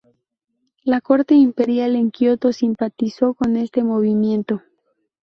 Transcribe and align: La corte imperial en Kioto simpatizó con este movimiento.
La 0.83 0.99
corte 0.99 1.35
imperial 1.35 1.95
en 1.95 2.09
Kioto 2.09 2.51
simpatizó 2.53 3.35
con 3.35 3.55
este 3.55 3.83
movimiento. 3.83 4.63